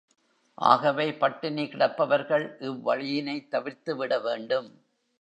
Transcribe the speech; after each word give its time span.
ஆகவே, 0.57 1.13
பட்டினி 1.13 1.63
கிடப்பவர்கள் 1.65 2.45
இவ்வழியினைத் 2.59 3.47
தவிர்த்து 3.47 3.95
விட 3.95 4.19
வேண்டும். 4.19 4.69